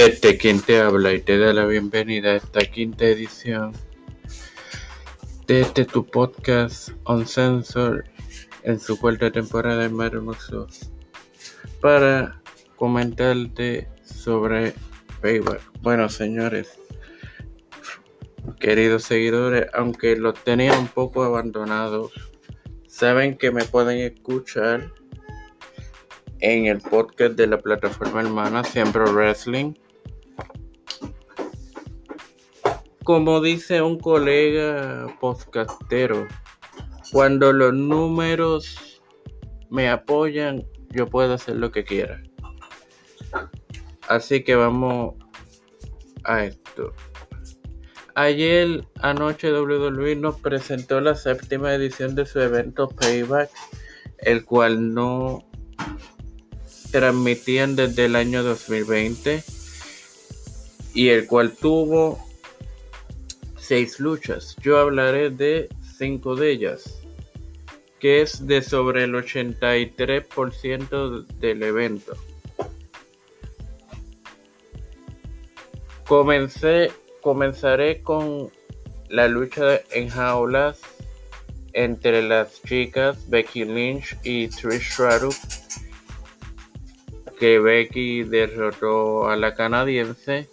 Este 0.00 0.38
quien 0.38 0.62
te 0.62 0.80
habla 0.80 1.12
y 1.12 1.20
te 1.20 1.36
da 1.36 1.52
la 1.52 1.66
bienvenida 1.66 2.30
a 2.30 2.36
esta 2.36 2.60
quinta 2.60 3.04
edición 3.04 3.72
de 5.46 5.60
este 5.60 5.84
tu 5.84 6.06
podcast 6.06 6.88
On 7.04 7.26
Sensor 7.26 8.06
en 8.62 8.80
su 8.80 8.98
cuarta 8.98 9.30
temporada 9.30 9.84
en 9.84 10.00
Hermoso 10.00 10.68
para 11.82 12.40
comentarte 12.76 13.90
sobre 14.02 14.72
Payback. 15.20 15.60
Bueno, 15.82 16.08
señores, 16.08 16.80
queridos 18.58 19.02
seguidores, 19.02 19.66
aunque 19.74 20.16
los 20.16 20.42
tenía 20.42 20.78
un 20.78 20.88
poco 20.88 21.24
abandonados, 21.24 22.10
saben 22.86 23.36
que 23.36 23.50
me 23.50 23.66
pueden 23.66 23.98
escuchar 23.98 24.94
en 26.38 26.64
el 26.64 26.80
podcast 26.80 27.34
de 27.34 27.46
la 27.48 27.58
plataforma 27.58 28.22
hermana 28.22 28.64
Siempre 28.64 29.04
Wrestling. 29.04 29.74
Como 33.04 33.40
dice 33.40 33.80
un 33.82 33.98
colega 33.98 35.16
podcastero, 35.20 36.28
cuando 37.12 37.52
los 37.52 37.72
números 37.72 39.02
me 39.70 39.88
apoyan, 39.88 40.66
yo 40.90 41.06
puedo 41.06 41.34
hacer 41.34 41.56
lo 41.56 41.72
que 41.72 41.84
quiera. 41.84 42.22
Así 44.08 44.42
que 44.42 44.54
vamos 44.54 45.14
a 46.24 46.44
esto. 46.44 46.92
Ayer 48.16 48.84
anoche 49.00 49.52
WWE 49.52 50.16
nos 50.16 50.38
presentó 50.40 51.00
la 51.00 51.14
séptima 51.14 51.72
edición 51.72 52.14
de 52.14 52.26
su 52.26 52.40
evento 52.40 52.88
Payback, 52.88 53.50
el 54.18 54.44
cual 54.44 54.92
no 54.92 55.48
transmitían 56.90 57.76
desde 57.76 58.06
el 58.06 58.16
año 58.16 58.42
2020 58.42 59.42
y 60.92 61.08
el 61.08 61.26
cual 61.26 61.54
tuvo 61.56 62.18
seis 63.70 64.00
luchas. 64.00 64.56
Yo 64.60 64.78
hablaré 64.78 65.30
de 65.30 65.68
cinco 65.96 66.34
de 66.34 66.50
ellas, 66.50 67.00
que 68.00 68.20
es 68.20 68.48
de 68.48 68.62
sobre 68.62 69.04
el 69.04 69.14
83% 69.14 71.24
del 71.38 71.62
evento. 71.62 72.14
Comencé, 76.08 76.90
comenzaré 77.20 78.02
con 78.02 78.50
la 79.08 79.28
lucha 79.28 79.80
en 79.92 80.08
jaulas 80.08 80.80
entre 81.72 82.22
las 82.22 82.60
chicas 82.64 83.30
Becky 83.30 83.66
Lynch 83.66 84.18
y 84.24 84.48
Trish 84.48 84.94
Stratus 84.94 85.38
que 87.38 87.60
Becky 87.60 88.24
derrotó 88.24 89.28
a 89.28 89.36
la 89.36 89.54
canadiense. 89.54 90.48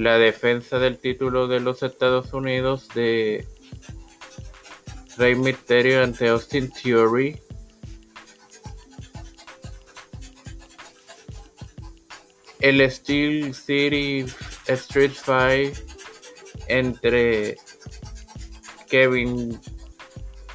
La 0.00 0.16
defensa 0.16 0.78
del 0.78 0.98
título 0.98 1.46
de 1.46 1.60
los 1.60 1.82
Estados 1.82 2.32
Unidos 2.32 2.88
de 2.94 3.46
Rey 5.18 5.34
Mysterio 5.34 6.02
ante 6.02 6.28
Austin 6.28 6.72
Theory. 6.72 7.38
El 12.60 12.90
Steel 12.90 13.54
City 13.54 14.24
Street 14.68 15.12
Fight 15.12 15.76
entre 16.68 17.58
Kevin 18.88 19.60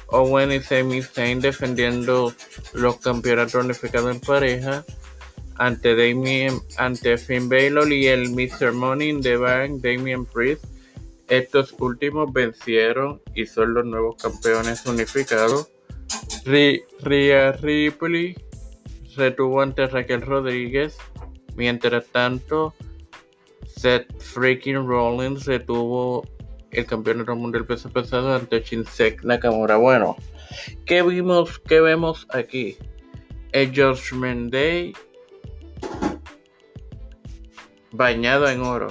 Owen 0.08 0.50
y 0.50 0.58
Sami 0.58 1.02
Zayn 1.02 1.40
defendiendo 1.40 2.34
los 2.72 2.96
campeonatos 2.96 3.64
unificados 3.64 4.12
en 4.12 4.20
pareja 4.20 4.84
ante 5.58 5.94
Damien, 5.94 6.60
ante 6.78 7.16
Finn 7.18 7.48
Balor 7.48 7.92
y 7.92 8.06
el 8.06 8.30
Mr. 8.30 8.72
Money 8.72 9.10
in 9.10 9.20
the 9.20 9.36
Bank, 9.36 9.80
Damien 9.82 10.24
Priest. 10.26 10.64
Estos 11.28 11.74
últimos 11.78 12.32
vencieron 12.32 13.20
y 13.34 13.46
son 13.46 13.74
los 13.74 13.84
nuevos 13.84 14.16
campeones 14.22 14.86
unificados. 14.86 15.70
Rhea 16.44 17.52
Ripley 17.52 18.36
retuvo 19.16 19.60
ante 19.60 19.86
Raquel 19.86 20.22
Rodríguez. 20.22 20.96
Mientras 21.56 22.06
tanto, 22.08 22.74
Seth 23.66 24.06
Freaking 24.20 24.86
Rollins 24.86 25.46
retuvo 25.46 26.24
el 26.70 26.86
campeonato 26.86 27.34
mundial 27.34 27.66
peso 27.66 27.90
pesado 27.90 28.34
ante 28.34 28.60
Shinsek 28.60 29.24
Nakamura. 29.24 29.76
Bueno, 29.76 30.16
¿qué 30.84 31.02
vimos? 31.02 31.58
¿Qué 31.58 31.80
vemos 31.80 32.26
aquí? 32.30 32.76
El 33.52 33.68
Judgment 33.70 34.52
Day 34.52 34.92
bañado 37.96 38.48
en 38.48 38.62
oro. 38.62 38.88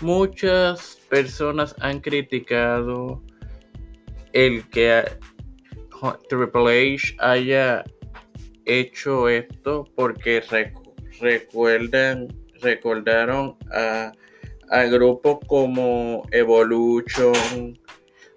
Muchas 0.00 0.98
personas 1.08 1.74
han 1.80 2.00
criticado 2.00 3.22
el 4.32 4.68
que 4.70 5.04
Triple 6.28 6.94
H 6.94 7.16
haya 7.18 7.84
hecho 8.64 9.28
esto 9.28 9.88
porque 9.94 10.42
recuerdan, 11.20 12.28
recordaron 12.60 13.56
a 13.72 14.12
a 14.70 14.84
grupos 14.84 15.38
como 15.46 16.26
Evolution, 16.30 17.78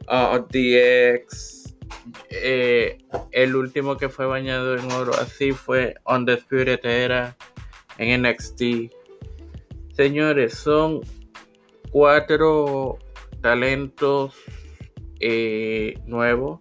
uh, 0.07 0.37
DX, 0.37 1.75
eh, 2.29 2.97
el 3.31 3.55
último 3.55 3.97
que 3.97 4.09
fue 4.09 4.25
bañado 4.25 4.77
en 4.77 4.91
oro 4.91 5.13
así 5.15 5.51
fue 5.51 5.95
Undisputed 6.05 6.85
Era 6.85 7.35
en 7.97 8.21
NXT. 8.21 8.61
Señores, 9.97 10.53
son 10.53 11.01
cuatro 11.89 12.99
talentos 13.41 14.35
eh, 15.19 15.95
nuevos. 16.05 16.59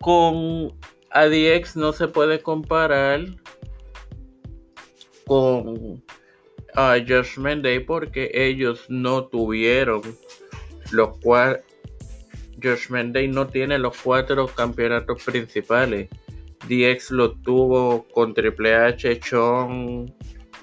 Con 0.00 0.78
ADX 1.10 1.76
no 1.76 1.92
se 1.92 2.08
puede 2.08 2.40
comparar 2.40 3.20
con 5.26 6.02
a 6.74 6.96
Judgment 7.06 7.62
Day 7.62 7.80
porque 7.80 8.30
ellos 8.32 8.86
no 8.88 9.26
tuvieron 9.26 10.00
los 10.90 11.18
cuatro. 11.22 11.62
Judgment 12.62 13.12
Day 13.12 13.28
no 13.28 13.46
tiene 13.46 13.78
los 13.78 13.94
cuatro 14.00 14.46
campeonatos 14.46 15.22
principales. 15.22 16.08
DX 16.68 17.10
lo 17.10 17.32
tuvo 17.32 18.06
con 18.12 18.34
Triple 18.34 18.74
H, 18.74 19.20
Chong 19.20 20.10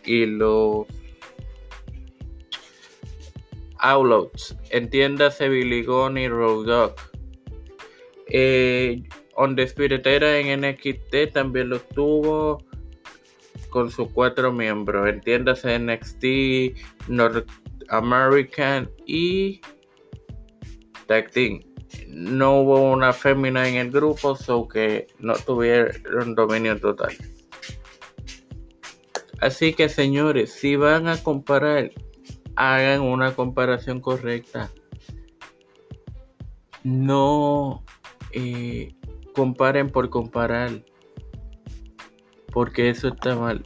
y 0.06 0.26
los 0.26 0.86
Outlaws. 3.80 4.58
Entiéndase 4.70 5.50
Billy 5.50 5.84
Gunn 5.84 6.18
y 6.18 6.28
Road 6.28 6.66
Dogg. 6.66 6.96
Eh, 8.28 9.04
On 9.36 9.56
the 9.56 9.64
Spirit 9.64 10.06
en 10.06 10.62
NXT 10.62 11.34
también 11.34 11.70
lo 11.70 11.80
tuvo 11.80 12.64
con 13.70 13.90
sus 13.90 14.12
cuatro 14.12 14.52
miembros, 14.52 15.08
entiéndase 15.08 15.80
NXT, 15.80 17.08
North 17.08 17.50
American 17.90 18.90
y 19.08 19.62
Tag 21.08 21.32
Team. 21.32 21.62
No 22.12 22.60
hubo 22.60 22.92
una 22.92 23.14
fémina 23.14 23.68
en 23.68 23.76
el 23.76 23.90
grupo, 23.90 24.36
so 24.36 24.68
que 24.68 25.08
no 25.20 25.34
tuvieron 25.34 26.36
dominio 26.36 26.80
total. 26.80 27.16
Así 29.40 29.74
que 29.74 29.90
señores, 29.90 30.52
si 30.52 30.76
van 30.76 31.08
a 31.08 31.18
comparar, 31.18 31.92
hagan 32.56 33.02
una 33.02 33.34
comparación 33.34 34.02
correcta. 34.02 34.70
No 36.84 37.84
eh, 38.32 38.94
comparen 39.34 39.90
por 39.90 40.10
comparar 40.10 40.84
porque 42.52 42.90
eso 42.90 43.10
está 43.10 43.36
mal. 43.36 43.66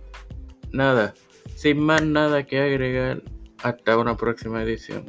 Nada, 0.72 1.14
sin 1.56 1.80
más 1.80 2.04
nada 2.04 2.46
que 2.46 2.60
agregar, 2.60 3.24
hasta 3.64 3.98
una 3.98 4.16
próxima 4.16 4.62
edición. 4.64 5.06